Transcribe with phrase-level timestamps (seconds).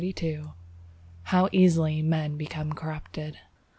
[1.27, 3.37] —_How easily Men become corrupted.